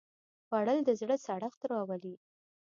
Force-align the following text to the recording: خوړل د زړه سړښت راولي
خوړل 0.47 0.79
د 0.85 0.89
زړه 1.01 1.15
سړښت 1.25 1.61
راولي 1.71 2.15